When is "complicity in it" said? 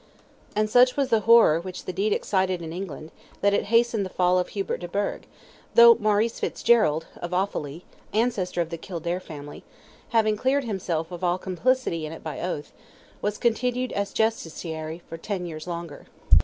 11.37-12.23